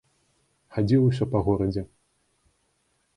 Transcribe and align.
Хадзіў 0.77 1.01
усё 1.09 1.27
па 1.33 1.39
горадзе. 1.47 1.83